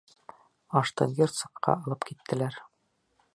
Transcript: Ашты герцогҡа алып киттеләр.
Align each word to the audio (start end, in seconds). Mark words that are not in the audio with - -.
Ашты 0.79 1.07
герцогҡа 1.19 1.77
алып 1.83 2.09
киттеләр. 2.11 2.59